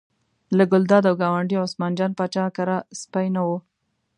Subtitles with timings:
[0.57, 3.49] له ګلداد او ګاونډي عثمان جان پاچا کره سپی نه و.